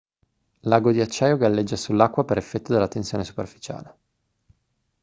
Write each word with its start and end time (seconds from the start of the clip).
l'ago 0.61 0.91
di 0.91 0.99
acciaio 0.99 1.37
galleggia 1.37 1.75
sull'acqua 1.75 2.25
per 2.25 2.37
effetto 2.37 2.73
della 2.73 2.87
tensione 2.87 3.23
superficiale 3.23 3.97